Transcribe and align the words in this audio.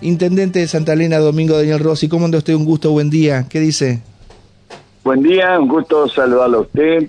Intendente 0.00 0.58
de 0.58 0.68
Santa 0.68 0.92
Elena, 0.92 1.18
Domingo 1.18 1.56
Daniel 1.56 1.80
Rossi, 1.80 2.08
¿cómo 2.08 2.26
anda 2.26 2.38
usted? 2.38 2.54
Un 2.54 2.64
gusto, 2.64 2.90
buen 2.90 3.10
día. 3.10 3.46
¿Qué 3.48 3.60
dice? 3.60 4.02
Buen 5.04 5.22
día, 5.22 5.58
un 5.58 5.68
gusto 5.68 6.08
saludarlo 6.08 6.58
a 6.58 6.60
usted 6.62 7.08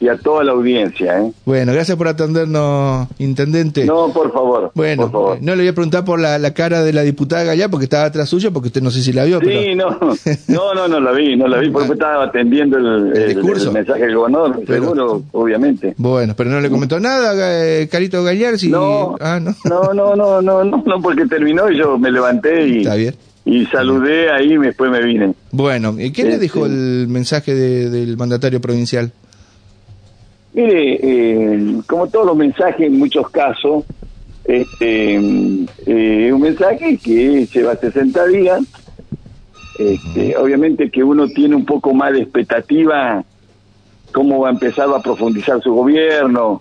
y 0.00 0.08
a 0.08 0.16
toda 0.16 0.42
la 0.44 0.52
audiencia. 0.52 1.20
¿eh? 1.20 1.30
Bueno, 1.44 1.72
gracias 1.72 1.96
por 1.96 2.08
atendernos, 2.08 3.06
intendente. 3.18 3.84
No, 3.84 4.12
por 4.12 4.32
favor. 4.32 4.72
Bueno, 4.74 5.02
por 5.02 5.12
favor. 5.12 5.38
no 5.42 5.54
le 5.54 5.62
voy 5.62 5.68
a 5.68 5.74
preguntar 5.74 6.04
por 6.04 6.18
la, 6.18 6.38
la 6.38 6.54
cara 6.54 6.82
de 6.82 6.92
la 6.92 7.02
diputada 7.02 7.44
Gallá 7.44 7.68
porque 7.68 7.84
estaba 7.84 8.04
atrás 8.04 8.28
suyo, 8.28 8.52
porque 8.52 8.68
usted 8.68 8.82
no 8.82 8.90
sé 8.90 9.02
si 9.02 9.12
la 9.12 9.24
vio. 9.24 9.38
Sí, 9.40 9.46
pero... 9.46 9.76
no, 10.48 10.74
no, 10.74 10.74
no, 10.74 10.88
no 10.88 11.00
la 11.00 11.12
vi, 11.12 11.36
no 11.36 11.46
la 11.48 11.58
vi 11.58 11.70
porque 11.70 11.92
estaba 11.92 12.24
atendiendo 12.24 12.78
el, 12.78 13.12
¿El 13.14 13.22
el- 13.22 13.28
discurso? 13.34 13.68
el 13.68 13.74
mensaje 13.74 14.00
del 14.06 14.16
gobernador, 14.16 14.60
Pero- 14.66 14.82
seguro, 14.82 15.22
obviamente. 15.32 15.94
Bueno, 15.98 16.34
pero 16.36 16.50
no 16.50 16.60
le 16.60 16.70
comentó 16.70 16.98
nada, 16.98 17.34
eh, 17.62 17.88
Carito 17.88 18.24
Gallar. 18.24 18.58
Si... 18.58 18.68
No, 18.70 19.16
Ah, 19.20 19.38
no. 19.40 19.54
no, 19.64 19.92
no, 19.92 20.16
no, 20.16 20.40
no, 20.40 20.64
no, 20.64 20.82
no, 20.86 21.02
porque 21.02 21.26
terminó 21.26 21.70
y 21.70 21.76
yo 21.78 21.98
me 21.98 22.10
levanté 22.10 22.66
y, 22.66 22.78
Está 22.78 22.94
bien. 22.94 23.14
y 23.44 23.66
saludé 23.66 24.30
ahí 24.30 24.54
y 24.54 24.56
después 24.58 24.90
me 24.90 25.02
vine. 25.04 25.34
Bueno, 25.52 25.94
¿y 25.98 26.10
¿qué 26.12 26.22
le 26.22 26.30
Este- 26.30 26.42
dijo 26.42 26.64
el 26.66 27.06
mensaje 27.08 27.54
de- 27.54 27.90
del 27.90 28.16
mandatario 28.16 28.60
provincial? 28.60 29.12
Mire, 30.52 30.98
eh, 31.02 31.80
como 31.86 32.08
todos 32.08 32.26
los 32.26 32.36
mensajes 32.36 32.86
en 32.86 32.98
muchos 32.98 33.30
casos, 33.30 33.84
este, 34.44 35.14
eh, 35.14 36.32
un 36.32 36.40
mensaje 36.40 36.98
que 36.98 37.46
lleva 37.46 37.76
60 37.76 38.26
días, 38.26 38.60
este, 39.78 40.36
obviamente 40.36 40.90
que 40.90 41.04
uno 41.04 41.28
tiene 41.28 41.54
un 41.54 41.64
poco 41.64 41.94
más 41.94 42.12
de 42.12 42.22
expectativa, 42.22 43.24
cómo 44.12 44.40
va 44.40 44.48
a 44.48 44.52
empezar 44.52 44.88
a 44.92 45.00
profundizar 45.00 45.62
su 45.62 45.72
gobierno, 45.72 46.60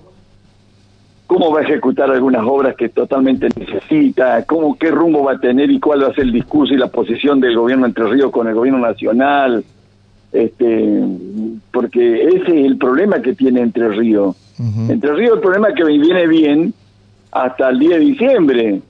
cómo 1.25 1.51
va 1.51 1.61
a 1.61 1.63
ejecutar 1.63 2.11
algunas 2.11 2.45
obras 2.45 2.75
que 2.75 2.89
totalmente 2.89 3.49
necesita, 3.55 4.45
cómo 4.45 4.77
qué 4.77 4.91
rumbo 4.91 5.23
va 5.23 5.33
a 5.33 5.39
tener 5.39 5.71
y 5.71 5.79
cuál 5.79 6.03
va 6.03 6.07
a 6.09 6.13
ser 6.13 6.25
el 6.25 6.31
discurso 6.31 6.73
y 6.73 6.77
la 6.77 6.87
posición 6.87 7.39
del 7.39 7.55
gobierno 7.55 7.87
Entre 7.87 8.05
Ríos 8.07 8.31
con 8.31 8.47
el 8.47 8.53
gobierno 8.53 8.79
nacional, 8.79 9.63
este, 10.31 11.03
porque 11.71 12.23
ese 12.23 12.59
es 12.59 12.65
el 12.65 12.77
problema 12.77 13.21
que 13.21 13.33
tiene 13.33 13.61
Entre 13.61 13.89
Ríos. 13.89 14.35
Entre 14.91 15.13
Ríos 15.13 15.35
el 15.35 15.39
problema 15.41 15.69
es 15.69 15.75
que 15.75 15.83
viene 15.85 16.27
bien 16.27 16.73
hasta 17.31 17.69
el 17.69 17.79
10 17.79 17.91
de 17.91 17.99
diciembre, 17.99 18.81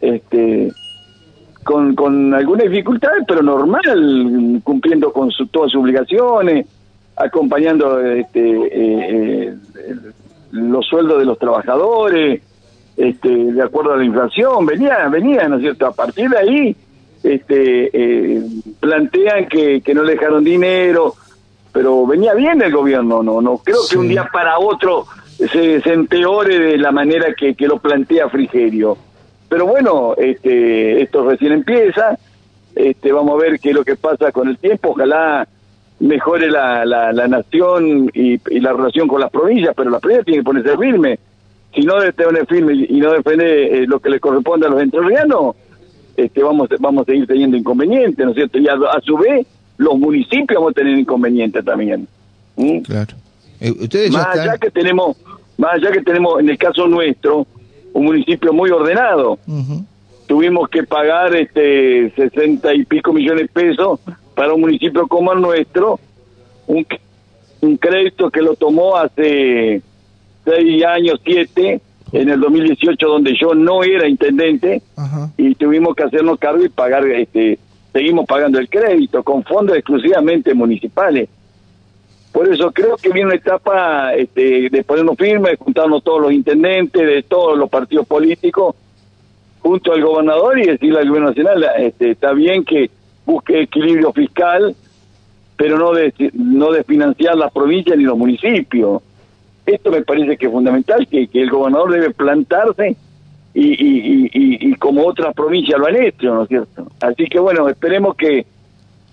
este, 0.00 0.70
con, 1.64 1.94
con 1.94 2.32
algunas 2.34 2.64
dificultades, 2.70 3.24
pero 3.26 3.42
normal, 3.42 4.60
cumpliendo 4.62 5.12
con 5.12 5.30
su- 5.30 5.46
todas 5.48 5.72
sus 5.72 5.80
obligaciones, 5.82 6.66
acompañando 7.16 8.00
este, 8.00 8.40
eh, 8.40 9.48
eh, 9.48 9.54
los 10.52 10.86
sueldos 10.86 11.18
de 11.18 11.24
los 11.24 11.38
trabajadores, 11.38 12.40
este, 12.96 13.28
de 13.28 13.62
acuerdo 13.62 13.94
a 13.94 13.96
la 13.96 14.04
inflación, 14.04 14.64
venía, 14.64 15.08
venía, 15.08 15.48
¿no 15.48 15.56
es 15.56 15.62
cierto? 15.62 15.86
A 15.86 15.92
partir 15.92 16.30
de 16.30 16.38
ahí, 16.38 16.76
este, 17.34 17.90
eh, 17.92 18.42
plantean 18.80 19.46
que, 19.48 19.80
que 19.80 19.94
no 19.94 20.02
le 20.02 20.12
dejaron 20.12 20.44
dinero, 20.44 21.14
pero 21.72 22.06
venía 22.06 22.34
bien 22.34 22.62
el 22.62 22.72
gobierno, 22.72 23.22
no, 23.22 23.40
no 23.40 23.58
creo 23.58 23.78
Sí. 23.82 23.94
que 23.94 23.98
un 23.98 24.08
día 24.08 24.28
para 24.32 24.58
otro 24.58 25.06
se, 25.36 25.80
se 25.80 25.92
empeore 25.92 26.58
de 26.58 26.78
la 26.78 26.92
manera 26.92 27.34
que, 27.34 27.54
que 27.54 27.66
lo 27.66 27.78
plantea 27.78 28.28
Frigerio. 28.28 28.96
Pero 29.48 29.66
bueno, 29.66 30.14
este, 30.16 31.02
esto 31.02 31.28
recién 31.28 31.52
empieza, 31.52 32.18
este, 32.74 33.12
vamos 33.12 33.34
a 33.34 33.42
ver 33.42 33.60
qué 33.60 33.70
es 33.70 33.74
lo 33.76 33.84
que 33.84 33.96
pasa 33.96 34.32
con 34.32 34.48
el 34.48 34.58
tiempo, 34.58 34.90
ojalá 34.90 35.46
mejore 36.00 36.50
la, 36.50 36.84
la, 36.84 37.12
la 37.12 37.28
nación 37.28 38.10
y, 38.12 38.34
y 38.50 38.60
la 38.60 38.72
relación 38.72 39.08
con 39.08 39.20
las 39.20 39.30
provincias, 39.30 39.74
pero 39.76 39.90
las 39.90 40.00
provincias 40.00 40.26
tienen 40.26 40.42
que 40.42 40.46
ponerse 40.46 40.76
firme. 40.76 41.18
Si 41.74 41.82
no 41.82 42.00
se 42.00 42.12
pone 42.12 42.44
firme 42.46 42.72
y 42.88 42.98
no 43.00 43.12
defende 43.12 43.82
eh, 43.82 43.86
lo 43.86 44.00
que 44.00 44.08
le 44.10 44.18
corresponde 44.20 44.66
a 44.66 44.70
los 44.70 44.80
entrerrianos, 44.82 45.56
este, 46.16 46.42
vamos, 46.42 46.68
vamos 46.78 47.02
a 47.02 47.04
seguir 47.04 47.26
teniendo 47.26 47.56
inconvenientes, 47.56 48.24
¿no 48.24 48.30
es 48.30 48.36
cierto? 48.36 48.58
Y 48.58 48.68
a, 48.68 48.74
a 48.74 49.00
su 49.02 49.16
vez, 49.16 49.46
los 49.76 49.98
municipios 49.98 50.56
vamos 50.56 50.70
a 50.70 50.74
tener 50.74 50.98
inconvenientes 50.98 51.64
también. 51.64 52.08
¿Mm? 52.56 52.78
Claro. 52.80 53.14
Eh, 53.60 53.74
ya 53.88 54.10
Más 54.10 54.26
están... 54.26 54.40
allá 54.40 54.58
que 54.58 54.70
tenemos, 54.70 55.16
más 55.58 55.74
allá 55.74 55.92
que 55.92 56.02
tenemos, 56.02 56.40
en 56.40 56.48
el 56.48 56.58
caso 56.58 56.86
nuestro, 56.86 57.46
un 57.92 58.04
municipio 58.04 58.52
muy 58.52 58.70
ordenado, 58.70 59.38
tuvimos 60.26 60.68
que 60.68 60.82
pagar 60.82 61.34
este 61.34 62.10
60 62.10 62.74
y 62.74 62.84
pico 62.84 63.12
millones 63.12 63.44
de 63.44 63.48
pesos 63.48 64.00
para 64.34 64.52
un 64.52 64.60
municipio 64.60 65.06
como 65.06 65.32
el 65.32 65.40
nuestro, 65.40 65.98
un, 66.66 66.86
un 67.62 67.76
crédito 67.78 68.30
que 68.30 68.42
lo 68.42 68.54
tomó 68.54 68.96
hace 68.96 69.80
seis 70.44 70.84
años, 70.84 71.20
siete, 71.24 71.80
en 72.12 72.28
el 72.28 72.40
2018, 72.40 73.06
donde 73.06 73.34
yo 73.38 73.54
no 73.54 73.82
era 73.82 74.08
intendente, 74.08 74.82
Ajá. 74.96 75.30
Tuvimos 75.56 75.94
que 75.94 76.04
hacernos 76.04 76.38
cargo 76.38 76.64
y 76.64 76.68
pagar, 76.68 77.06
este, 77.06 77.58
seguimos 77.92 78.26
pagando 78.26 78.58
el 78.58 78.68
crédito 78.68 79.22
con 79.22 79.42
fondos 79.44 79.76
exclusivamente 79.76 80.54
municipales. 80.54 81.28
Por 82.32 82.52
eso 82.52 82.70
creo 82.70 82.96
que 82.96 83.10
viene 83.10 83.28
una 83.28 83.36
etapa 83.36 84.14
este, 84.14 84.68
de 84.68 84.84
ponernos 84.84 85.16
firmes, 85.16 85.52
de 85.52 85.56
juntarnos 85.56 86.04
todos 86.04 86.20
los 86.20 86.32
intendentes 86.32 87.06
de 87.06 87.22
todos 87.22 87.56
los 87.56 87.70
partidos 87.70 88.06
políticos, 88.06 88.74
junto 89.60 89.92
al 89.92 90.02
gobernador 90.02 90.58
y 90.58 90.66
decirle 90.66 90.98
al 90.98 91.08
gobierno 91.08 91.30
nacional, 91.30 91.66
este, 91.78 92.10
está 92.10 92.32
bien 92.32 92.64
que 92.64 92.90
busque 93.24 93.62
equilibrio 93.62 94.12
fiscal, 94.12 94.76
pero 95.56 95.78
no 95.78 95.92
de, 95.92 96.12
no 96.34 96.72
de 96.72 96.84
financiar 96.84 97.36
las 97.36 97.50
provincias 97.50 97.96
ni 97.96 98.04
los 98.04 98.18
municipios. 98.18 99.02
Esto 99.64 99.90
me 99.90 100.02
parece 100.02 100.36
que 100.36 100.46
es 100.46 100.52
fundamental, 100.52 101.08
que 101.08 101.28
el 101.32 101.50
gobernador 101.50 101.92
debe 101.92 102.10
plantarse 102.10 102.96
y, 103.58 103.68
y, 103.72 104.30
y, 104.34 104.70
y- 104.70 104.74
como 104.74 105.06
otras 105.06 105.34
provincias 105.34 105.78
lo 105.80 105.86
han 105.86 105.96
hecho, 105.96 106.34
¿no 106.34 106.42
es 106.42 106.48
cierto? 106.48 106.86
Así 107.00 107.24
que 107.26 107.38
bueno, 107.40 107.68
esperemos 107.68 108.14
que, 108.14 108.44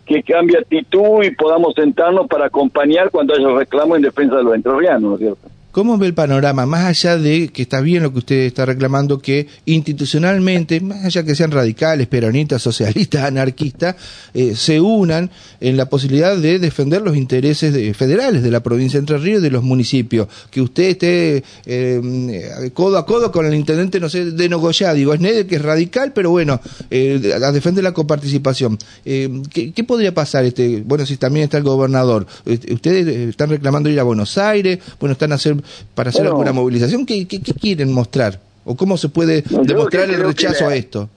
que 0.05 0.21
cambie 0.21 0.57
actitud 0.57 1.23
y 1.23 1.31
podamos 1.31 1.73
sentarnos 1.75 2.27
para 2.27 2.47
acompañar 2.47 3.09
cuando 3.09 3.33
haya 3.33 3.47
reclamo 3.57 3.95
en 3.95 4.01
defensa 4.01 4.35
de 4.35 4.43
los 4.43 4.53
entrerrianos, 4.55 5.01
¿no 5.01 5.13
es 5.13 5.19
cierto? 5.19 5.47
¿Cómo 5.73 5.97
ve 5.97 6.05
el 6.05 6.13
panorama? 6.13 6.67
Más 6.67 6.85
allá 6.85 7.17
de 7.17 7.47
que 7.49 7.63
está 7.63 7.81
bien 7.81 8.03
lo 8.03 8.13
que 8.13 8.19
usted 8.19 8.35
está 8.41 8.63
reclamando, 8.65 9.17
que 9.17 9.47
institucionalmente, 9.65 10.79
más 10.81 11.03
allá 11.03 11.23
que 11.23 11.33
sean 11.33 11.49
radicales, 11.49 12.05
peronistas, 12.05 12.61
socialistas, 12.61 13.23
anarquistas, 13.25 13.95
eh, 14.35 14.53
se 14.55 14.79
unan 14.79 15.31
en 15.59 15.75
la 15.75 15.89
posibilidad 15.89 16.37
de 16.37 16.59
defender 16.59 17.01
los 17.01 17.17
intereses 17.17 17.73
de- 17.73 17.93
federales 17.95 18.43
de 18.43 18.51
la 18.51 18.61
provincia 18.61 18.99
de 18.99 19.01
Entre 19.01 19.17
Ríos 19.17 19.39
y 19.39 19.43
de 19.43 19.49
los 19.49 19.63
municipios. 19.63 20.27
Que 20.51 20.61
usted 20.61 20.83
esté 20.83 21.43
eh, 21.65 22.69
codo 22.73 22.99
a 22.99 23.05
codo 23.07 23.31
con 23.31 23.45
el 23.47 23.55
intendente, 23.55 23.99
no 23.99 24.09
sé, 24.09 24.25
de 24.31 24.49
Nogoyá, 24.49 24.93
digo, 24.93 25.13
es 25.15 25.19
Neder, 25.21 25.47
que 25.47 25.55
es 25.55 25.61
radical, 25.63 26.13
pero 26.13 26.29
bueno, 26.29 26.61
eh, 26.91 27.33
a 27.43 27.51
defender 27.51 27.83
la 27.83 27.93
coparticipación. 27.93 28.77
Eh, 29.05 29.41
¿qué, 29.51 29.83
podría 29.83 30.13
pasar? 30.13 30.45
este 30.45 30.83
Bueno, 30.85 31.05
si 31.07 31.17
también 31.17 31.45
está 31.45 31.57
el 31.57 31.63
gobernador. 31.63 32.27
¿Ustedes 32.45 33.07
están 33.07 33.49
reclamando 33.49 33.89
ir 33.89 33.99
a 33.99 34.03
Buenos 34.03 34.37
Aires? 34.37 34.77
Bueno, 34.99 35.13
están 35.13 35.31
a 35.31 35.35
hacer, 35.35 35.62
para 35.95 36.09
hacer 36.09 36.21
Bueno. 36.23 36.35
alguna 36.37 36.53
movilización. 36.53 37.05
¿Qué, 37.05 37.27
qué, 37.27 37.41
qué 37.41 37.53
quieren 37.53 37.91
mostrar? 37.91 38.39
¿O 38.65 38.75
cómo 38.75 38.97
se 38.97 39.09
puede 39.09 39.43
No, 39.49 39.63
demostrar 39.63 40.09
el 40.09 40.23
rechazo 40.23 40.65
la- 40.65 40.71
a 40.71 40.75
esto? 40.75 41.09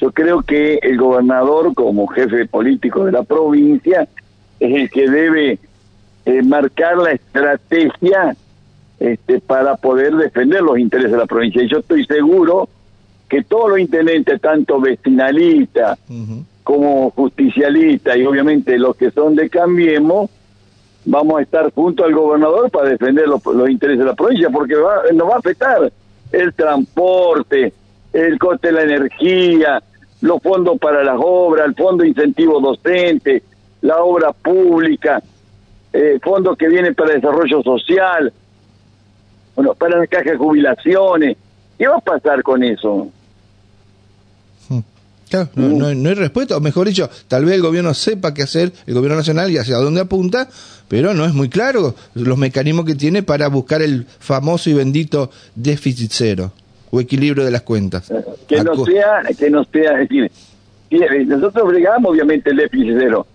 Yo 0.00 0.10
creo 0.12 0.40
que 0.42 0.78
el 0.82 0.96
gobernador, 0.96 1.74
como 1.74 2.06
jefe 2.06 2.46
político 2.46 3.04
de 3.04 3.12
la 3.12 3.22
provincia, 3.22 4.08
es 4.58 4.74
el 4.74 4.90
que 4.90 5.08
debe 5.10 5.58
eh, 6.24 6.42
marcar 6.42 6.96
la 6.96 7.12
estrategia 7.12 8.34
este, 8.98 9.40
para 9.40 9.76
poder 9.76 10.14
defender 10.16 10.62
los 10.62 10.78
intereses 10.78 11.12
de 11.12 11.18
la 11.18 11.26
provincia. 11.26 11.62
Y 11.62 11.68
yo 11.68 11.78
estoy 11.78 12.04
seguro 12.06 12.68
que 13.28 13.42
todos 13.44 13.70
los 13.70 13.78
intendentes, 13.78 14.40
tanto 14.40 14.80
vecinalistas 14.80 15.98
como 16.64 17.10
justicialistas 17.10 18.16
y 18.16 18.24
obviamente 18.24 18.78
los 18.78 18.96
que 18.96 19.10
son 19.10 19.34
de 19.34 19.48
Cambiemos, 19.50 20.30
vamos 21.04 21.38
a 21.38 21.42
estar 21.42 21.72
junto 21.72 22.04
al 22.04 22.14
gobernador 22.14 22.70
para 22.70 22.88
defender 22.90 23.26
los, 23.28 23.44
los 23.46 23.68
intereses 23.70 23.98
de 24.00 24.04
la 24.06 24.14
provincia, 24.14 24.48
porque 24.50 24.74
va- 24.76 25.02
nos 25.14 25.28
va 25.28 25.34
a 25.34 25.38
afectar 25.38 25.92
el 26.32 26.54
transporte, 26.54 27.72
el 28.12 28.38
coste 28.38 28.68
de 28.68 28.72
la 28.74 28.82
energía, 28.82 29.82
los 30.20 30.42
fondos 30.42 30.78
para 30.78 31.02
las 31.02 31.16
obras, 31.18 31.66
el 31.66 31.74
fondo 31.74 32.02
de 32.02 32.10
incentivo 32.10 32.60
docente, 32.60 33.42
la 33.82 34.02
obra 34.02 34.32
pública, 34.32 35.22
eh, 35.92 36.18
fondos 36.22 36.56
que 36.56 36.68
vienen 36.68 36.94
para 36.94 37.14
desarrollo 37.14 37.62
social, 37.62 38.32
bueno, 39.56 39.74
para 39.74 39.98
la 39.98 40.06
caja 40.06 40.30
de 40.32 40.36
jubilaciones. 40.36 41.36
¿Qué 41.78 41.88
va 41.88 41.96
a 41.96 42.00
pasar 42.00 42.42
con 42.42 42.62
eso? 42.62 43.08
Claro, 45.30 45.48
no, 45.54 45.68
no- 45.68 45.94
no 45.94 46.08
hay 46.08 46.14
respuesta, 46.16 46.56
o 46.56 46.60
mejor 46.60 46.88
dicho, 46.88 47.08
tal 47.28 47.44
vez 47.44 47.54
el 47.54 47.62
gobierno 47.62 47.94
sepa 47.94 48.34
qué 48.34 48.42
hacer, 48.42 48.72
el 48.86 48.94
gobierno 48.94 49.16
nacional 49.16 49.50
y 49.50 49.58
hacia 49.58 49.76
dónde 49.76 50.00
apunta, 50.00 50.48
pero 50.88 51.14
no 51.14 51.24
es 51.24 51.32
muy 51.32 51.48
claro 51.48 51.94
los 52.14 52.36
mecanismos 52.36 52.84
que 52.84 52.96
tiene 52.96 53.22
para 53.22 53.48
buscar 53.48 53.80
el 53.80 54.06
famoso 54.18 54.68
y 54.70 54.74
bendito 54.74 55.30
déficit 55.54 56.10
cero 56.12 56.52
o 56.90 57.00
equilibrio 57.00 57.44
de 57.44 57.52
las 57.52 57.62
cuentas. 57.62 58.10
que 58.48 58.56
no 58.64 58.72
sea, 58.84 59.22
que 59.38 59.48
no 59.50 59.64
sea, 59.72 59.92
es 60.02 60.08
decir, 60.08 60.30
eh, 60.90 61.24
nosotros 61.24 61.68
bregamos 61.68 62.10
obviamente 62.10 62.50
el 62.50 62.56
déficit 62.56 62.96
cero, 62.98 63.26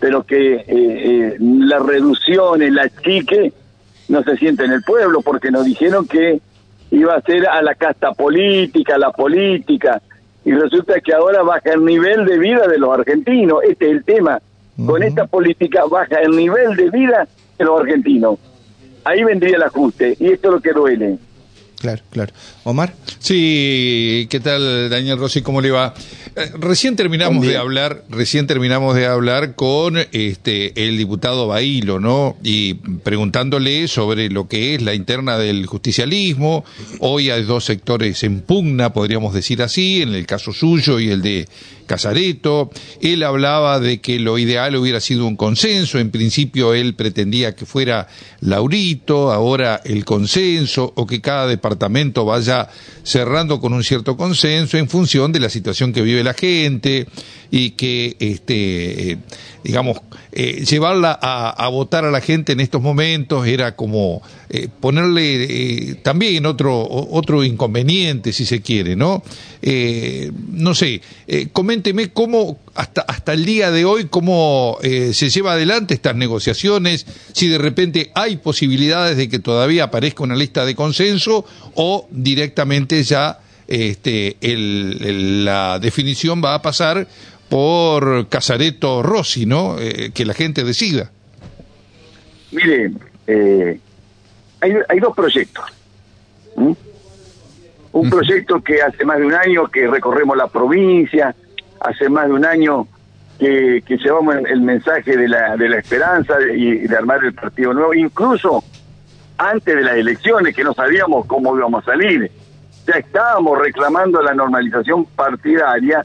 pero 0.00 0.24
que 0.24 0.54
eh, 0.54 0.64
eh, 0.68 1.36
la 1.38 1.78
reducción, 1.78 2.62
el 2.62 2.78
achique, 2.78 3.52
no 4.08 4.22
se 4.22 4.36
siente 4.38 4.64
en 4.64 4.72
el 4.72 4.82
pueblo, 4.82 5.20
porque 5.20 5.50
nos 5.50 5.66
dijeron 5.66 6.06
que 6.08 6.40
iba 6.90 7.14
a 7.14 7.20
ser 7.22 7.46
a 7.46 7.60
la 7.62 7.74
casta 7.74 8.12
política, 8.12 8.94
a 8.94 8.98
la 8.98 9.10
política, 9.12 10.00
y 10.44 10.52
resulta 10.52 11.00
que 11.00 11.14
ahora 11.14 11.42
baja 11.42 11.70
el 11.72 11.84
nivel 11.84 12.24
de 12.26 12.38
vida 12.38 12.66
de 12.66 12.78
los 12.78 12.98
argentinos. 12.98 13.60
Este 13.68 13.86
es 13.86 13.92
el 13.92 14.04
tema. 14.04 14.40
Con 14.86 15.02
esta 15.02 15.26
política 15.26 15.84
baja 15.84 16.16
el 16.22 16.34
nivel 16.34 16.74
de 16.76 16.90
vida 16.90 17.28
de 17.58 17.64
los 17.64 17.80
argentinos. 17.80 18.38
Ahí 19.04 19.22
vendría 19.22 19.56
el 19.56 19.62
ajuste 19.62 20.16
y 20.18 20.32
esto 20.32 20.48
es 20.48 20.54
lo 20.54 20.60
que 20.60 20.72
duele. 20.72 21.18
Claro, 21.78 22.02
claro. 22.10 22.32
Omar. 22.62 22.92
Sí, 23.18 24.28
¿qué 24.30 24.38
tal, 24.38 24.88
Daniel 24.88 25.18
Rossi? 25.18 25.42
¿Cómo 25.42 25.60
le 25.60 25.72
va? 25.72 25.92
Eh, 26.34 26.50
recién 26.58 26.96
terminamos 26.96 27.46
de 27.46 27.58
hablar, 27.58 28.04
recién 28.08 28.46
terminamos 28.46 28.94
de 28.94 29.06
hablar 29.06 29.54
con 29.54 29.98
este 30.12 30.88
el 30.88 30.96
diputado 30.96 31.46
Bailo, 31.46 32.00
¿no? 32.00 32.36
Y 32.42 32.74
preguntándole 32.74 33.86
sobre 33.86 34.30
lo 34.30 34.48
que 34.48 34.74
es 34.74 34.82
la 34.82 34.94
interna 34.94 35.36
del 35.36 35.66
justicialismo. 35.66 36.64
Hoy 37.00 37.28
hay 37.28 37.42
dos 37.42 37.64
sectores 37.66 38.22
en 38.22 38.40
pugna, 38.40 38.94
podríamos 38.94 39.34
decir 39.34 39.62
así, 39.62 40.00
en 40.00 40.14
el 40.14 40.26
caso 40.26 40.54
suyo 40.54 40.98
y 41.00 41.10
el 41.10 41.20
de 41.20 41.48
Casareto. 41.86 42.70
Él 43.02 43.22
hablaba 43.22 43.78
de 43.78 44.00
que 44.00 44.18
lo 44.18 44.38
ideal 44.38 44.76
hubiera 44.76 45.00
sido 45.00 45.26
un 45.26 45.36
consenso. 45.36 45.98
En 45.98 46.10
principio 46.10 46.72
él 46.72 46.94
pretendía 46.94 47.54
que 47.54 47.66
fuera 47.66 48.08
Laurito, 48.40 49.30
ahora 49.32 49.82
el 49.84 50.06
consenso, 50.06 50.92
o 50.96 51.06
que 51.06 51.20
cada 51.20 51.46
departamento 51.46 52.24
vaya 52.24 52.68
cerrando 53.02 53.60
con 53.60 53.74
un 53.74 53.84
cierto 53.84 54.16
consenso 54.16 54.78
en 54.78 54.88
función 54.88 55.32
de 55.32 55.40
la 55.40 55.50
situación 55.50 55.92
que 55.92 56.00
vive 56.00 56.21
la 56.24 56.34
gente 56.34 57.06
y 57.54 57.72
que, 57.72 58.16
este, 58.18 59.12
eh, 59.12 59.18
digamos, 59.62 59.98
eh, 60.32 60.64
llevarla 60.64 61.12
a, 61.12 61.68
votar 61.68 62.06
a 62.06 62.10
la 62.10 62.22
gente 62.22 62.52
en 62.52 62.60
estos 62.60 62.80
momentos 62.80 63.46
era 63.46 63.76
como 63.76 64.22
eh, 64.48 64.68
ponerle 64.80 65.96
también 65.96 66.46
otro, 66.46 66.82
otro 66.88 67.44
inconveniente, 67.44 68.32
si 68.32 68.46
se 68.46 68.62
quiere, 68.62 68.96
¿no? 68.96 69.22
no 70.50 70.74
sé, 70.74 71.02
coménteme 71.52 72.10
cómo, 72.10 72.58
hasta, 72.74 73.02
hasta 73.02 73.34
el 73.34 73.44
día 73.44 73.70
de 73.70 73.84
hoy, 73.84 74.06
cómo 74.06 74.78
se 74.82 75.30
lleva 75.30 75.52
adelante 75.52 75.94
estas 75.94 76.16
negociaciones, 76.16 77.06
si 77.32 77.48
de 77.48 77.58
repente 77.58 78.10
hay 78.14 78.38
posibilidades 78.38 79.18
de 79.18 79.28
que 79.28 79.38
todavía 79.38 79.84
aparezca 79.84 80.24
una 80.24 80.34
lista 80.34 80.64
de 80.64 80.74
consenso 80.74 81.44
o 81.74 82.08
directamente 82.10 83.02
ya 83.04 83.41
este, 83.72 84.36
el, 84.42 85.46
la 85.46 85.78
definición 85.78 86.42
va 86.44 86.54
a 86.54 86.60
pasar 86.60 87.06
por 87.48 88.28
Casareto 88.28 89.02
Rossi, 89.02 89.46
¿no? 89.46 89.78
Eh, 89.78 90.10
que 90.12 90.26
la 90.26 90.34
gente 90.34 90.62
decida. 90.62 91.10
Mire, 92.50 92.92
eh, 93.26 93.80
hay, 94.60 94.72
hay, 94.88 95.00
dos 95.00 95.16
proyectos. 95.16 95.64
Un 96.54 98.10
proyecto 98.10 98.62
que 98.62 98.82
hace 98.82 99.06
más 99.06 99.18
de 99.18 99.24
un 99.24 99.34
año 99.34 99.66
que 99.68 99.86
recorremos 99.86 100.36
la 100.36 100.48
provincia, 100.48 101.34
hace 101.80 102.10
más 102.10 102.26
de 102.26 102.32
un 102.34 102.44
año 102.44 102.86
que, 103.38 103.82
que 103.86 103.96
llevamos 103.96 104.36
el, 104.36 104.60
mensaje 104.60 105.16
de 105.16 105.28
la, 105.28 105.56
de 105.56 105.70
la 105.70 105.78
esperanza 105.78 106.34
y 106.54 106.86
de, 106.86 106.94
armar 106.94 107.24
el 107.24 107.32
partido 107.32 107.72
nuevo, 107.72 107.94
incluso 107.94 108.62
antes 109.38 109.74
de 109.74 109.82
las 109.82 109.96
elecciones, 109.96 110.54
que 110.54 110.62
no 110.62 110.74
sabíamos 110.74 111.24
cómo 111.24 111.56
íbamos 111.56 111.82
a 111.82 111.92
salir. 111.92 112.30
Ya 112.86 112.94
estábamos 112.94 113.58
reclamando 113.58 114.20
la 114.22 114.34
normalización 114.34 115.04
partidaria 115.04 116.04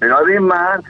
pero 0.00 0.16
además 0.16 0.80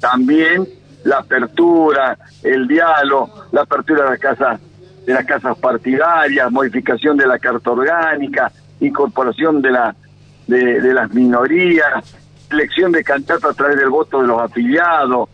también 0.00 0.66
la 1.02 1.18
apertura, 1.18 2.16
el 2.42 2.66
diálogo, 2.66 3.46
la 3.52 3.62
apertura 3.62 4.04
de 4.04 4.10
las 4.10 4.18
casas, 4.20 4.60
de 5.04 5.12
las 5.12 5.26
casas 5.26 5.58
partidarias, 5.58 6.50
modificación 6.50 7.16
de 7.16 7.26
la 7.26 7.38
carta 7.38 7.72
orgánica, 7.72 8.50
incorporación 8.80 9.60
de 9.60 9.70
la 9.72 9.94
de, 10.46 10.94
las 10.94 11.12
minorías, 11.12 12.16
elección 12.50 12.92
de 12.92 13.02
candidatos 13.02 13.50
a 13.50 13.54
través 13.54 13.76
del 13.76 13.88
voto 13.88 14.20
de 14.20 14.28
los 14.28 14.40
afiliados, 14.40 15.28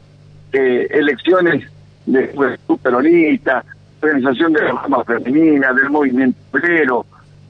eh, 0.53 0.89
elecciones 0.91 1.71
de 2.07 2.29
juventud 2.29 2.79
organización 4.03 4.53
de 4.55 4.63
la 4.63 4.73
rama 4.73 5.05
femenina, 5.05 5.73
del 5.75 5.91
movimiento 5.91 6.39
obrero, 6.53 7.05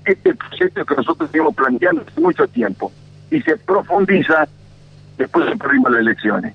este 0.04 0.34
proyecto 0.34 0.84
que 0.84 0.94
nosotros 0.94 1.28
estuvimos 1.28 1.54
planteando 1.54 2.02
hace 2.02 2.20
mucho 2.20 2.46
tiempo 2.48 2.92
y 3.30 3.40
se 3.42 3.56
profundiza 3.56 4.48
después 5.16 5.46
de 5.46 5.56
perdimos 5.56 5.92
las 5.92 6.00
elecciones. 6.00 6.54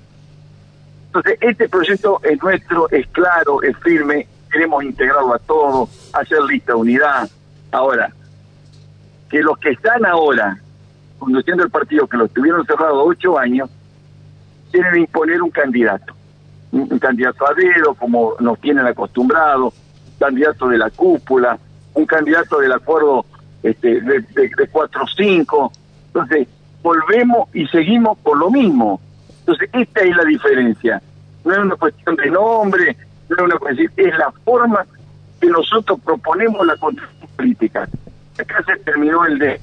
Entonces, 1.06 1.38
este 1.40 1.68
proyecto 1.68 2.20
es 2.22 2.42
nuestro, 2.42 2.90
es 2.90 3.06
claro, 3.08 3.62
es 3.62 3.76
firme, 3.78 4.26
queremos 4.50 4.84
integrarlo 4.84 5.34
a 5.34 5.38
todos, 5.38 6.10
hacer 6.12 6.42
lista 6.42 6.72
de 6.72 6.78
unidad. 6.78 7.30
Ahora, 7.72 8.12
que 9.30 9.40
los 9.42 9.56
que 9.58 9.70
están 9.70 10.04
ahora 10.04 10.58
conduciendo 11.18 11.64
el 11.64 11.70
partido, 11.70 12.06
que 12.06 12.16
lo 12.16 12.26
estuvieron 12.26 12.66
cerrado 12.66 13.02
ocho 13.04 13.38
años, 13.38 13.70
quieren 14.70 15.00
imponer 15.00 15.42
un 15.42 15.50
candidato. 15.50 16.14
Un, 16.72 16.98
candidato 16.98 17.48
a 17.48 17.54
dedo, 17.54 17.94
como 17.94 18.34
nos 18.40 18.60
tienen 18.60 18.84
acostumbrados, 18.84 19.72
candidato 20.18 20.68
de 20.68 20.76
la 20.76 20.90
cúpula, 20.90 21.58
un 21.94 22.04
candidato 22.04 22.58
del 22.58 22.72
acuerdo 22.72 23.24
este, 23.66 24.00
de, 24.00 24.20
de, 24.20 24.42
de 24.56 24.72
4-5. 24.72 25.72
Entonces, 26.06 26.48
volvemos 26.82 27.48
y 27.52 27.66
seguimos 27.66 28.16
por 28.18 28.38
lo 28.38 28.50
mismo. 28.50 29.00
Entonces, 29.40 29.68
esta 29.72 30.00
es 30.02 30.16
la 30.16 30.24
diferencia. 30.24 31.02
No 31.44 31.52
es 31.52 31.58
una 31.58 31.76
cuestión 31.76 32.16
de 32.16 32.30
nombre, 32.30 32.96
no 33.28 33.36
es 33.36 33.42
una 33.42 33.58
cuestión, 33.58 33.92
es 33.96 34.18
la 34.18 34.30
forma 34.44 34.86
que 35.40 35.48
nosotros 35.48 35.98
proponemos 36.04 36.64
la 36.64 36.76
construcción 36.76 37.28
política. 37.36 37.88
Acá 38.38 38.64
se 38.66 38.76
terminó 38.84 39.24
el 39.24 39.38
de 39.38 39.60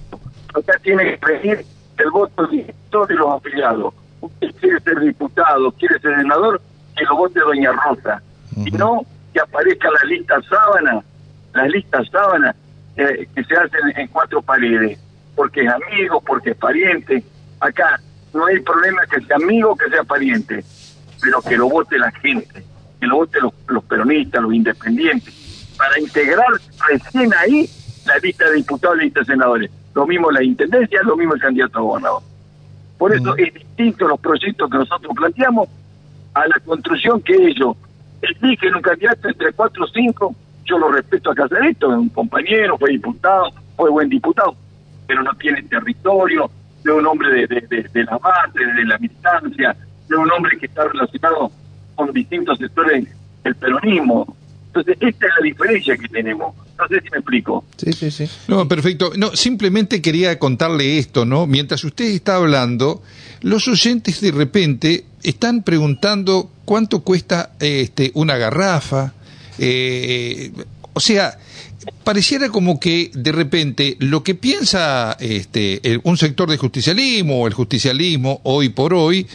Acá 0.53 0.79
tiene 0.83 1.17
que 1.17 1.25
venir 1.25 1.65
el 1.97 2.11
voto 2.11 2.45
directo 2.47 3.05
de 3.07 3.15
los 3.15 3.31
afiliados. 3.31 3.93
Usted 4.21 4.51
quiere 4.59 4.79
ser 4.81 4.99
diputado, 4.99 5.71
quiere 5.71 5.99
ser 5.99 6.15
senador, 6.15 6.61
que 6.95 7.05
lo 7.05 7.15
vote 7.15 7.39
Doña 7.39 7.71
Rosa. 7.71 8.21
Y 8.55 8.71
no 8.71 9.01
que 9.33 9.39
aparezca 9.39 9.89
la 9.89 10.03
lista 10.07 10.41
sábana, 10.43 11.03
las 11.53 11.69
listas 11.69 12.07
sábana 12.11 12.55
eh, 12.97 13.27
que 13.33 13.43
se 13.43 13.55
hacen 13.55 13.93
en 13.95 14.07
cuatro 14.07 14.41
paredes 14.41 14.99
porque 15.35 15.61
es 15.61 15.69
amigo, 15.69 16.21
porque 16.21 16.51
es 16.51 16.57
pariente. 16.57 17.23
Acá 17.59 17.99
no 18.33 18.45
hay 18.45 18.59
problema 18.59 19.01
que 19.07 19.21
sea 19.21 19.37
amigo, 19.37 19.75
que 19.75 19.89
sea 19.89 20.03
pariente, 20.03 20.63
pero 21.21 21.41
que 21.41 21.57
lo 21.57 21.69
vote 21.69 21.97
la 21.97 22.11
gente, 22.11 22.63
que 22.99 23.07
lo 23.07 23.17
vote 23.17 23.39
los, 23.67 23.83
peronistas, 23.85 24.41
los 24.41 24.53
independientes, 24.53 25.33
para 25.77 25.99
integrar 25.99 26.47
recién 26.89 27.33
ahí 27.35 27.69
la 28.05 28.17
lista 28.17 28.49
de 28.49 28.55
diputados 28.57 28.95
y 28.95 28.99
la 28.99 29.03
lista 29.05 29.19
de 29.21 29.25
senadores. 29.25 29.71
Lo 29.95 30.07
mismo 30.07 30.31
la 30.31 30.43
intendencia, 30.43 31.01
lo 31.03 31.15
mismo 31.15 31.35
el 31.35 31.41
candidato 31.41 31.77
a 31.77 31.81
gobernador. 31.81 32.23
Por 32.97 33.13
eso 33.13 33.35
es 33.37 33.53
distinto 33.53 34.07
los 34.07 34.19
proyectos 34.19 34.69
que 34.69 34.77
nosotros 34.77 35.13
planteamos 35.15 35.67
a 36.33 36.47
la 36.47 36.59
construcción 36.65 37.21
que 37.21 37.35
ellos 37.35 37.75
eligen 38.21 38.75
un 38.75 38.81
candidato 38.81 39.27
entre 39.27 39.51
cuatro 39.53 39.83
o 39.83 39.87
cinco. 39.87 40.35
Yo 40.65 40.77
lo 40.77 40.91
respeto 40.91 41.31
a 41.31 41.35
Casareto, 41.35 41.91
es 41.91 41.97
un 41.97 42.09
compañero, 42.09 42.77
fue 42.77 42.91
diputado, 42.91 43.49
fue 43.75 43.89
buen 43.89 44.09
diputado, 44.09 44.55
pero 45.07 45.23
no 45.23 45.33
tiene 45.35 45.61
territorio, 45.63 46.49
de 46.83 46.91
un 46.91 47.05
hombre 47.05 47.47
de, 47.47 47.47
de, 47.47 48.03
la 48.03 48.17
base, 48.17 48.59
de 48.59 48.85
la 48.85 48.97
militancia, 48.97 49.75
de 50.07 50.15
un 50.15 50.29
hombre 50.31 50.57
que 50.57 50.65
está 50.65 50.83
relacionado 50.87 51.51
con 51.95 52.11
distintos 52.11 52.59
sectores 52.59 53.07
del 53.43 53.55
peronismo. 53.55 54.35
Entonces, 54.67 54.97
esta 54.99 55.27
es 55.27 55.31
la 55.39 55.43
diferencia 55.43 55.97
que 55.97 56.07
tenemos. 56.07 56.55
No 56.77 56.87
sé 56.87 56.99
si 57.01 57.09
me 57.11 57.17
explico. 57.17 57.63
Sí, 57.77 57.93
sí, 57.93 58.11
sí. 58.11 58.29
No, 58.47 58.67
perfecto. 58.67 59.11
No, 59.15 59.35
simplemente 59.35 60.01
quería 60.01 60.39
contarle 60.39 60.97
esto, 60.97 61.25
¿no? 61.25 61.45
Mientras 61.45 61.83
usted 61.83 62.05
está 62.05 62.37
hablando, 62.37 63.03
los 63.41 63.67
oyentes 63.67 64.19
de 64.19 64.31
repente 64.31 65.05
están 65.21 65.63
preguntando 65.63 66.51
cuánto 66.65 67.03
cuesta 67.03 67.51
este, 67.59 68.11
una 68.15 68.37
garrafa. 68.37 69.13
Eh, 69.59 70.51
o 70.93 70.99
sea, 70.99 71.37
pareciera 72.03 72.49
como 72.49 72.79
que 72.79 73.11
de 73.13 73.31
repente 73.31 73.97
lo 73.99 74.23
que 74.23 74.35
piensa 74.35 75.17
este, 75.19 75.81
un 76.03 76.17
sector 76.17 76.49
de 76.49 76.57
justicialismo 76.57 77.41
o 77.41 77.47
el 77.47 77.53
justicialismo 77.53 78.41
hoy 78.43 78.69
por 78.69 78.93
hoy 78.93 79.27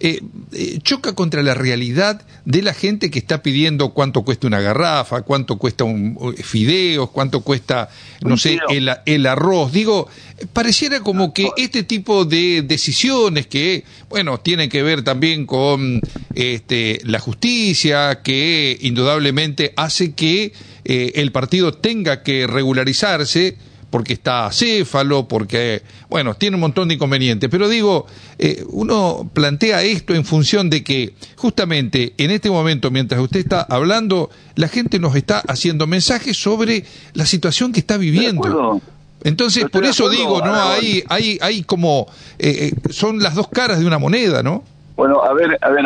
eh, 0.00 0.20
eh, 0.52 0.78
choca 0.82 1.14
contra 1.14 1.42
la 1.42 1.54
realidad 1.54 2.22
de 2.44 2.62
la 2.62 2.74
gente 2.74 3.10
que 3.10 3.18
está 3.18 3.42
pidiendo 3.42 3.90
cuánto 3.90 4.22
cuesta 4.22 4.46
una 4.46 4.60
garrafa, 4.60 5.22
cuánto 5.22 5.56
cuesta 5.58 5.84
un 5.84 6.34
fideos, 6.36 7.10
cuánto 7.10 7.40
cuesta, 7.40 7.88
no 8.20 8.36
sé, 8.36 8.58
el, 8.68 8.90
el 9.06 9.26
arroz. 9.26 9.72
Digo, 9.72 10.08
pareciera 10.52 11.00
como 11.00 11.32
que 11.32 11.48
este 11.56 11.82
tipo 11.82 12.24
de 12.24 12.62
decisiones 12.62 13.46
que, 13.46 13.84
bueno, 14.08 14.38
tienen 14.38 14.68
que 14.68 14.82
ver 14.82 15.02
también 15.02 15.46
con 15.46 16.00
este, 16.34 17.00
la 17.04 17.18
justicia, 17.18 18.20
que 18.22 18.76
indudablemente 18.80 19.72
hace 19.76 20.12
que 20.12 20.52
eh, 20.84 21.12
el 21.16 21.32
partido 21.32 21.72
tenga 21.72 22.22
que 22.22 22.46
regularizarse 22.46 23.56
porque 23.90 24.14
está 24.14 24.46
acéfalo, 24.46 25.28
porque, 25.28 25.82
bueno, 26.08 26.34
tiene 26.34 26.56
un 26.56 26.60
montón 26.60 26.88
de 26.88 26.94
inconvenientes. 26.94 27.48
Pero 27.48 27.68
digo, 27.68 28.06
eh, 28.38 28.64
uno 28.70 29.30
plantea 29.32 29.82
esto 29.82 30.14
en 30.14 30.24
función 30.24 30.70
de 30.70 30.82
que 30.82 31.14
justamente 31.36 32.14
en 32.18 32.30
este 32.30 32.50
momento, 32.50 32.90
mientras 32.90 33.20
usted 33.20 33.40
está 33.40 33.62
hablando, 33.62 34.30
la 34.54 34.68
gente 34.68 34.98
nos 34.98 35.14
está 35.14 35.42
haciendo 35.46 35.86
mensajes 35.86 36.36
sobre 36.36 36.84
la 37.14 37.26
situación 37.26 37.72
que 37.72 37.80
está 37.80 37.96
viviendo. 37.96 38.80
Entonces, 39.24 39.64
por 39.70 39.84
eso 39.84 40.08
digo, 40.08 40.40
¿no? 40.44 40.52
Hay, 40.54 41.02
hay, 41.08 41.38
hay 41.40 41.62
como, 41.62 42.06
eh, 42.38 42.72
eh, 42.72 42.92
son 42.92 43.20
las 43.20 43.34
dos 43.34 43.48
caras 43.48 43.78
de 43.78 43.86
una 43.86 43.98
moneda, 43.98 44.42
¿no? 44.42 44.62
Bueno, 44.94 45.22
a 45.22 45.32
ver, 45.32 45.58
a 45.60 45.70
ver, 45.70 45.84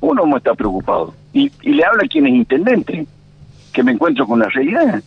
uno 0.00 0.26
no 0.26 0.36
está 0.36 0.54
preocupado. 0.54 1.14
Y, 1.32 1.50
y 1.62 1.70
le 1.70 1.84
habla 1.84 2.04
a 2.04 2.08
quien 2.08 2.26
es 2.26 2.34
intendente, 2.34 3.06
que 3.72 3.82
me 3.82 3.92
encuentro 3.92 4.26
con 4.26 4.38
la 4.38 4.48
realidad. 4.48 5.02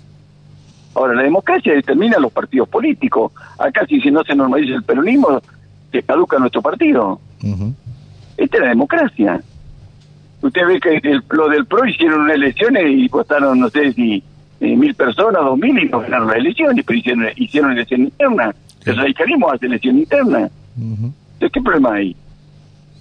Ahora, 0.96 1.14
la 1.14 1.24
democracia 1.24 1.74
determina 1.74 2.18
los 2.18 2.32
partidos 2.32 2.70
políticos. 2.70 3.32
Acá, 3.60 3.86
si, 3.86 4.00
no 4.12 4.24
se 4.24 4.36
normaliza 4.36 4.76
el 4.76 4.84
peronismo, 4.84 5.42
se 5.92 6.04
caduca 6.04 6.40
nuestro 6.40 6.62
partido. 6.62 7.20
Esta 8.38 8.58
es 8.58 8.64
la 8.64 8.70
democracia. 8.70 9.42
Usted 10.42 10.66
ve 10.66 10.80
que 10.80 11.20
lo 11.30 11.50
del 11.50 11.66
PRO 11.66 11.86
hicieron 11.86 12.22
unas 12.22 12.36
elecciones 12.36 12.84
y 12.88 13.08
votaron, 13.08 13.60
no 13.60 13.70
sé 13.70 13.94
si 13.94 14.24
eh, 14.60 14.76
mil 14.76 14.94
personas, 14.96 15.44
dos 15.44 15.58
mil, 15.58 15.78
y 15.78 15.90
no 15.90 16.00
ganaron 16.00 16.28
las 16.28 16.38
elecciones, 16.38 16.86
pero 16.86 17.00
hicieron, 17.00 17.28
hicieron 17.36 17.72
elección 17.72 18.02
interna. 18.02 18.56
El 18.86 18.98
radicalismo 18.98 19.52
hace 19.52 19.66
elección 19.66 19.98
interna. 19.98 20.50
Entonces, 20.78 21.52
¿qué 21.52 21.62
problema 21.62 21.96
hay? 21.96 22.16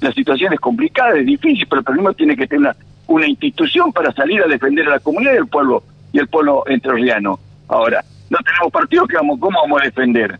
La 0.00 0.12
situación 0.12 0.52
es 0.52 0.60
complicada, 0.60 1.18
es 1.18 1.26
difícil, 1.26 1.66
pero 1.68 1.80
el 1.80 1.84
problema 1.84 2.12
tiene 2.12 2.36
que 2.36 2.46
tener 2.46 2.74
una, 3.06 3.26
institución 3.26 3.92
para 3.92 4.12
salir 4.12 4.42
a 4.42 4.46
defender 4.46 4.86
a 4.88 4.92
la 4.92 4.98
comunidad 5.00 5.34
y 5.34 5.36
el 5.36 5.46
pueblo 5.46 5.82
y 6.12 6.18
el 6.18 6.28
pueblo 6.28 6.64
entrerriano. 6.66 7.38
Ahora, 7.68 8.04
no 8.30 8.38
tenemos 8.44 8.72
partido 8.72 9.06
que 9.06 9.16
vamos, 9.16 9.38
¿cómo 9.40 9.60
vamos 9.60 9.80
a 9.80 9.84
defender? 9.84 10.38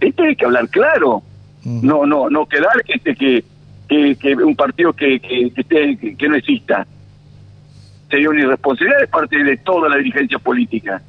Esto 0.00 0.22
hay 0.22 0.36
que 0.36 0.44
hablar 0.44 0.68
claro. 0.68 1.22
No, 1.64 2.04
no, 2.04 2.28
no 2.28 2.46
quedar 2.46 2.84
que 2.84 2.94
este 2.94 3.14
que, 3.14 3.44
que, 3.88 4.34
un 4.34 4.54
partido 4.54 4.92
que, 4.92 5.18
que, 5.18 5.50
que, 5.50 6.16
que 6.16 6.28
no 6.28 6.36
exista 6.36 6.86
sería 8.10 8.30
una 8.30 8.42
irresponsabilidad 8.42 9.00
de 9.00 9.06
parte 9.08 9.42
de 9.42 9.56
toda 9.58 9.88
la 9.88 9.96
dirigencia 9.96 10.38
política. 10.38 11.00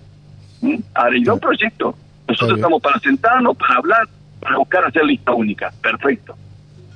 ¿Mm? 0.62 0.78
Ahora, 0.94 1.16
hay 1.16 1.24
dos 1.24 1.40
proyectos. 1.40 1.96
Nosotros 2.28 2.58
estamos 2.58 2.82
para 2.82 3.00
sentarnos, 3.00 3.56
para 3.58 3.76
hablar, 3.76 4.08
para 4.40 4.58
buscar 4.58 4.86
hacer 4.86 5.04
lista 5.04 5.34
única. 5.34 5.72
Perfecto. 5.82 6.36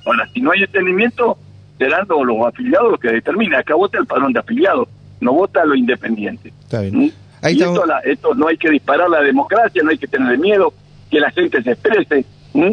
Ahora, 0.06 0.28
si 0.34 0.42
no 0.42 0.52
hay 0.52 0.64
entendimiento, 0.64 1.38
serán 1.78 2.08
los 2.08 2.48
afiliados 2.48 2.92
los 2.92 3.00
que 3.00 3.12
determinen. 3.12 3.60
Acá 3.60 3.76
vota 3.76 4.00
el 4.00 4.06
padrón 4.06 4.34
de 4.34 4.40
afiliados, 4.40 4.88
no 5.22 5.34
vota 5.34 5.66
lo 5.66 5.76
independiente. 5.76 6.54
Está 6.64 6.82
bien. 6.82 6.98
¿Mm? 6.98 7.12
Y 7.44 7.62
esto, 7.62 7.84
esto, 8.04 8.36
no 8.36 8.48
hay 8.48 8.58
que 8.58 8.70
disparar 8.70 9.10
la 9.10 9.22
democracia, 9.22 9.82
no 9.84 9.92
hay 9.92 9.98
que 9.98 10.08
tener 10.08 10.38
miedo, 10.38 10.74
que 11.10 11.20
la 11.20 11.32
gente 11.32 11.62
se 11.64 11.72
exprese. 11.72 12.26
¿Mm? 12.54 12.72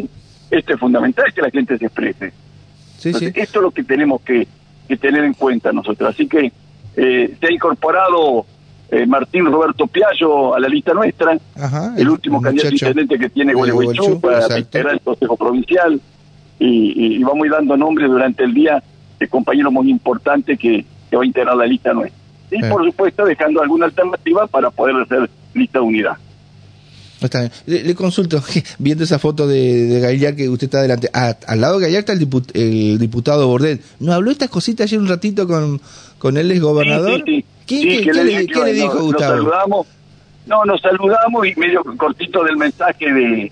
Esto 0.51 0.73
es 0.73 0.79
fundamental, 0.79 1.33
que 1.33 1.41
la 1.41 1.49
gente 1.49 1.77
se 1.77 1.85
exprese. 1.85 2.33
Sí, 2.97 3.13
sí. 3.13 3.25
Esto 3.27 3.59
es 3.59 3.63
lo 3.63 3.71
que 3.71 3.83
tenemos 3.83 4.21
que, 4.21 4.47
que 4.87 4.97
tener 4.97 5.23
en 5.23 5.33
cuenta 5.33 5.71
nosotros. 5.71 6.09
Así 6.09 6.27
que 6.27 6.51
eh, 6.95 7.35
se 7.39 7.47
ha 7.47 7.51
incorporado 7.51 8.45
eh, 8.89 9.05
Martín 9.05 9.45
Roberto 9.45 9.85
Piallo 9.87 10.55
a 10.55 10.59
la 10.59 10.67
lista 10.67 10.93
nuestra, 10.93 11.37
el, 11.97 12.09
último 12.09 12.41
candidato 12.41 12.73
intendente 12.73 13.19
que 13.19 13.29
tiene 13.29 13.53
Gualeguaychú 13.53 14.21
para 14.21 14.57
integrar 14.57 14.93
el 14.93 15.01
Consejo 15.01 15.35
Provincial, 15.35 16.01
y, 16.59 17.21
vamos 17.23 17.43
a 17.43 17.45
ir 17.45 17.51
dando 17.51 17.77
nombres 17.77 18.09
durante 18.09 18.43
el 18.43 18.53
día 18.53 18.81
de 19.19 19.27
compañeros 19.27 19.71
muy 19.71 19.91
importantes 19.91 20.57
que, 20.57 20.85
va 21.15 21.21
a 21.21 21.25
integrar 21.25 21.55
la 21.55 21.65
lista 21.65 21.93
nuestra. 21.93 22.16
Y 22.51 22.61
por 22.63 22.85
supuesto 22.85 23.25
dejando 23.25 23.61
alguna 23.61 23.85
alternativa 23.85 24.47
para 24.47 24.69
poder 24.69 24.95
hacer 24.95 25.29
lista 25.53 25.79
de 25.79 25.85
unidad. 25.85 26.17
Está 27.21 27.39
bien. 27.39 27.51
Le, 27.65 27.95
consulto, 27.95 28.41
viendo 28.79 29.03
esa 29.03 29.19
foto 29.19 29.47
de, 29.47 29.85
de 29.85 30.35
que 30.35 30.49
usted 30.49 30.67
está 30.67 30.81
delante, 30.81 31.09
al 31.13 31.61
lado 31.61 31.79
de 31.79 31.87
Gallar 31.87 31.99
está 31.99 32.13
el, 32.13 32.99
diputado 32.99 33.47
Bordet. 33.47 33.81
¿No 33.99 34.13
habló 34.13 34.31
estas 34.31 34.49
cositas 34.49 34.85
ayer 34.85 34.99
un 34.99 35.07
ratito 35.07 35.47
con, 35.47 35.81
con 36.19 36.37
él, 36.37 36.51
es 36.51 36.61
gobernador? 36.61 37.23
Sí, 37.25 37.43
sí, 37.65 38.01
¿Qué, 38.03 38.13
le, 38.13 38.73
dijo 38.73 38.99
Gustavo? 38.99 39.35
Nos 39.35 39.43
saludamos, 39.43 39.87
no, 40.45 40.65
nos 40.65 40.81
saludamos 40.81 41.47
y 41.47 41.55
medio 41.55 41.83
cortito 41.97 42.43
del 42.43 42.57
mensaje 42.57 43.11
de, 43.11 43.51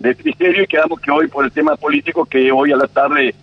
de 0.00 0.16
Cristerio 0.16 0.64
y 0.64 0.66
quedamos 0.66 1.00
que 1.00 1.10
hoy 1.10 1.28
por 1.28 1.44
el 1.44 1.52
tema 1.52 1.76
político, 1.76 2.26
que 2.26 2.52
hoy 2.52 2.72
a 2.72 2.76
la 2.76 2.86
tarde 2.86 3.34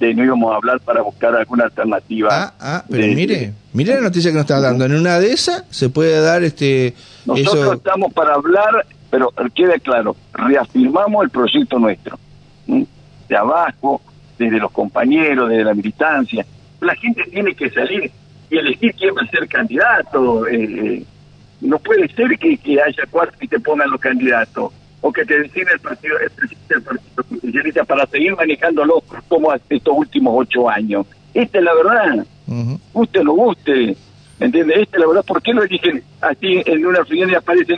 este, 0.00 0.14
no 0.14 0.24
íbamos 0.24 0.52
a 0.52 0.56
hablar 0.56 0.80
para 0.80 1.02
buscar 1.02 1.34
alguna 1.34 1.64
alternativa. 1.64 2.28
Ah, 2.32 2.54
ah 2.58 2.84
pero 2.88 3.06
mire, 3.08 3.52
mire 3.72 3.94
la 3.94 4.00
noticia 4.00 4.30
que 4.30 4.36
nos 4.36 4.44
está 4.44 4.60
dando. 4.60 4.84
En 4.84 4.94
una 4.94 5.18
de 5.18 5.32
esas 5.32 5.64
se 5.70 5.90
puede 5.90 6.20
dar 6.20 6.42
este... 6.42 6.94
Nosotros 7.26 7.76
estamos 7.76 8.12
para 8.12 8.34
hablar 8.34 8.86
pero 9.10 9.32
quede 9.54 9.80
claro, 9.80 10.16
reafirmamos 10.32 11.24
el 11.24 11.30
proyecto 11.30 11.78
nuestro, 11.78 12.18
de 12.66 13.36
abajo, 13.36 14.00
desde 14.38 14.58
los 14.58 14.70
compañeros, 14.70 15.48
desde 15.48 15.64
la 15.64 15.74
militancia. 15.74 16.46
La 16.80 16.94
gente 16.94 17.24
tiene 17.24 17.54
que 17.54 17.68
salir 17.70 18.10
y 18.48 18.56
elegir 18.56 18.94
quién 18.94 19.14
va 19.14 19.22
a 19.22 19.30
ser 19.30 19.48
candidato. 19.48 20.46
Eh, 20.46 21.04
no 21.60 21.78
puede 21.80 22.08
ser 22.14 22.38
que, 22.38 22.80
haya 22.80 23.02
cuatro 23.10 23.36
y 23.40 23.48
te 23.48 23.58
pongan 23.58 23.90
los 23.90 24.00
candidatos, 24.00 24.72
o 25.00 25.12
que 25.12 25.24
te 25.24 25.40
deciden 25.40 25.68
el 25.72 25.80
partido, 25.80 26.18
el 26.18 26.30
presidente 26.30 26.74
del 26.74 26.82
Partido 26.82 27.24
Justicialista 27.28 27.84
para 27.84 28.06
seguir 28.06 28.36
manejándolo 28.36 29.02
como 29.28 29.52
estos 29.52 29.94
últimos 29.96 30.34
ocho 30.36 30.68
años. 30.68 31.06
Esta 31.32 31.58
es 31.58 31.64
la 31.64 31.74
verdad. 31.74 32.26
Guste 32.92 33.20
o 33.20 33.24
no 33.24 33.32
guste. 33.32 33.96
¿Entiendes? 34.38 34.78
Esta 34.78 34.96
es 34.96 35.00
la 35.00 35.06
verdad. 35.06 35.24
¿Por 35.24 35.42
qué 35.42 35.52
lo 35.52 35.62
eligen 35.62 36.02
así 36.20 36.62
en 36.64 36.86
una 36.86 37.00
reunión 37.02 37.30
y 37.30 37.34
aparecen 37.34 37.76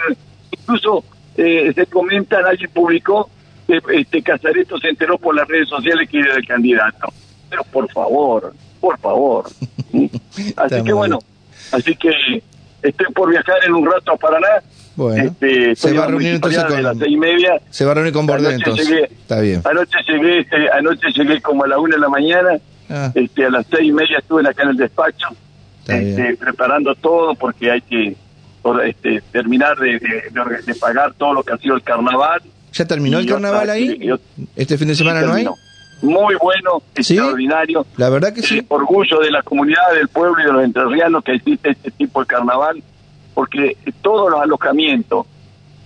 incluso 0.50 1.04
eh, 1.36 1.72
se 1.74 1.86
comenta, 1.86 2.38
alguien 2.38 2.70
publicó 2.72 3.30
que 3.66 3.80
este 3.94 4.22
Casareto 4.22 4.78
se 4.78 4.88
enteró 4.88 5.18
por 5.18 5.34
las 5.34 5.48
redes 5.48 5.68
sociales 5.68 6.08
que 6.08 6.18
era 6.18 6.34
el 6.34 6.46
candidato. 6.46 7.08
Pero 7.48 7.64
por 7.64 7.90
favor, 7.90 8.54
por 8.80 8.98
favor. 8.98 9.46
así 10.56 10.84
que 10.84 10.92
bueno, 10.92 11.18
así 11.72 11.94
que 11.96 12.42
estoy 12.82 13.06
por 13.14 13.30
viajar 13.30 13.56
en 13.66 13.74
un 13.74 13.90
rato 13.90 14.12
a 14.12 14.16
Paraná. 14.16 14.62
Bueno, 14.94 15.24
este, 15.24 15.74
se 15.74 15.92
va 15.94 16.04
a 16.04 16.06
reunir 16.08 16.34
entonces 16.34 16.64
con 16.64 16.82
las 16.82 16.98
seis 16.98 17.12
y 17.12 17.16
media. 17.16 17.60
Se 17.70 17.84
va 17.84 17.92
a 17.92 17.94
reunir 17.94 18.12
con 18.12 18.26
Bordet 18.26 18.52
entonces. 18.52 19.10
Está 19.10 19.40
bien. 19.40 19.62
Anoche 19.64 19.98
llegué, 20.06 20.40
este, 20.40 20.70
anoche 20.70 21.08
llegué 21.14 21.40
como 21.40 21.64
a 21.64 21.68
la 21.68 21.78
una 21.78 21.96
de 21.96 22.00
la 22.00 22.08
mañana. 22.08 22.50
Ah. 22.90 23.10
Este, 23.14 23.46
a 23.46 23.50
las 23.50 23.66
seis 23.70 23.88
y 23.88 23.92
media 23.92 24.18
estuve 24.18 24.46
acá 24.46 24.64
en 24.64 24.70
el 24.70 24.76
despacho, 24.76 25.28
este, 25.86 26.36
preparando 26.36 26.94
todo 26.94 27.34
porque 27.34 27.70
hay 27.70 27.80
que 27.80 28.16
por 28.60 28.84
este, 28.84 29.22
terminar 29.32 29.78
de, 29.78 29.98
de, 29.98 30.74
pagar 30.74 31.14
todo 31.14 31.32
lo 31.32 31.42
que 31.42 31.54
ha 31.54 31.58
sido 31.58 31.74
el 31.74 31.82
carnaval. 31.82 32.42
¿Ya 32.72 32.84
terminó 32.84 33.18
el 33.18 33.26
carnaval 33.26 33.70
ahí? 33.70 34.10
¿Este 34.56 34.76
fin 34.76 34.88
de 34.88 34.94
semana 34.94 35.22
no 35.22 35.34
hay? 35.34 35.46
Muy 36.02 36.34
bueno, 36.34 36.82
extraordinario. 36.94 37.86
La 37.96 38.10
verdad 38.10 38.32
que 38.34 38.42
sí. 38.42 38.64
orgullo 38.68 39.20
de 39.20 39.30
la 39.30 39.42
comunidad, 39.42 39.94
del 39.94 40.08
pueblo 40.08 40.42
y 40.42 40.46
de 40.46 40.52
los 40.52 40.64
entrerrianos 40.64 41.22
que 41.22 41.34
existe 41.34 41.70
este 41.70 41.90
tipo 41.92 42.20
de 42.20 42.26
carnaval, 42.26 42.82
porque 43.34 43.76
todos 44.02 44.30
los 44.30 44.40
alojamientos 44.40 45.26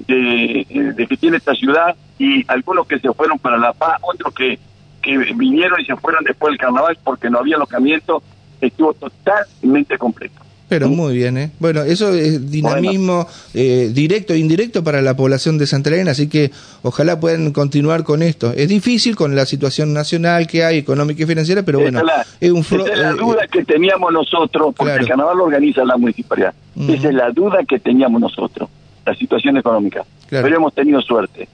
de, 0.06 0.94
de 0.96 1.06
que 1.06 1.16
tiene 1.16 1.36
esta 1.36 1.54
ciudad 1.54 1.94
y 2.18 2.44
algunos 2.50 2.86
que 2.86 2.98
se 2.98 3.12
fueron 3.12 3.38
para 3.38 3.58
La 3.58 3.72
Paz, 3.72 3.98
otros 4.02 4.32
que, 4.34 4.58
que 5.02 5.18
vinieron 5.34 5.80
y 5.80 5.84
se 5.84 5.96
fueron 5.96 6.24
después 6.24 6.52
del 6.52 6.58
carnaval 6.58 6.98
porque 7.04 7.28
no 7.28 7.38
había 7.38 7.56
alojamiento, 7.56 8.22
estuvo 8.60 8.94
totalmente 8.94 9.98
completo. 9.98 10.45
Pero 10.68 10.88
muy 10.88 11.14
bien, 11.14 11.38
¿eh? 11.38 11.50
Bueno, 11.60 11.82
eso 11.82 12.12
es 12.12 12.50
dinamismo 12.50 13.26
eh, 13.54 13.90
directo 13.92 14.34
e 14.34 14.38
indirecto 14.38 14.82
para 14.82 15.00
la 15.00 15.16
población 15.16 15.58
de 15.58 15.66
Santa 15.66 15.90
Elena, 15.90 16.10
así 16.10 16.28
que 16.28 16.50
ojalá 16.82 17.20
puedan 17.20 17.52
continuar 17.52 18.02
con 18.02 18.22
esto. 18.22 18.52
Es 18.52 18.68
difícil 18.68 19.14
con 19.14 19.36
la 19.36 19.46
situación 19.46 19.92
nacional 19.92 20.46
que 20.48 20.64
hay, 20.64 20.78
económica 20.78 21.22
y 21.22 21.26
financiera, 21.26 21.62
pero 21.62 21.78
bueno, 21.78 22.02
es 22.40 22.50
un 22.50 22.60
Esa 22.60 22.76
es 22.76 22.98
la 22.98 23.10
eh, 23.10 23.14
duda 23.16 23.46
que 23.46 23.64
teníamos 23.64 24.12
nosotros, 24.12 24.74
porque 24.76 24.94
el 24.94 25.06
carnaval 25.06 25.38
lo 25.38 25.44
organiza 25.44 25.84
la 25.84 25.96
municipalidad. 25.96 26.52
Esa 26.76 27.08
es 27.08 27.14
la 27.14 27.30
duda 27.30 27.58
que 27.68 27.78
teníamos 27.78 28.20
nosotros, 28.20 28.68
la 29.04 29.14
situación 29.14 29.56
económica. 29.56 30.04
Pero 30.28 30.56
hemos 30.56 30.74
tenido 30.74 31.00
suerte, 31.00 31.48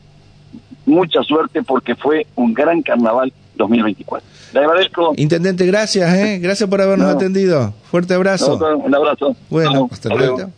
mucha 0.86 1.22
suerte 1.22 1.62
porque 1.62 1.94
fue 1.96 2.26
un 2.34 2.54
gran 2.54 2.80
carnaval 2.82 3.30
2024. 3.56 4.26
Le 4.52 4.60
agradezco. 4.60 5.12
Intendente, 5.16 5.66
gracias, 5.66 6.14
¿eh? 6.14 6.38
Gracias 6.38 6.68
por 6.68 6.80
habernos 6.80 7.08
atendido. 7.14 7.72
Fuerte 7.90 8.14
abrazo. 8.14 8.56
un 8.56 8.94
abrazo. 8.94 9.34
Bueno, 9.48 9.88
hasta 9.90 10.14
luego. 10.14 10.50